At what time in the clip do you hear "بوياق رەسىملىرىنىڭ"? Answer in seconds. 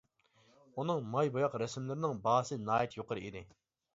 1.35-2.17